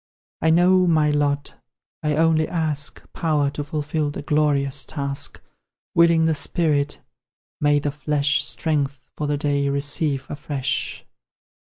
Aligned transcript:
I 0.41 0.49
know 0.49 0.87
my 0.87 1.11
lot 1.11 1.53
I 2.01 2.15
only 2.15 2.47
ask 2.47 3.03
Power 3.13 3.51
to 3.51 3.63
fulfil 3.63 4.09
the 4.09 4.23
glorious 4.23 4.83
task; 4.83 5.39
Willing 5.93 6.25
the 6.25 6.33
spirit, 6.33 7.03
may 7.59 7.77
the 7.77 7.91
flesh 7.91 8.43
Strength 8.43 9.07
for 9.15 9.27
the 9.27 9.37
day 9.37 9.69
receive 9.69 10.25
afresh. 10.27 11.05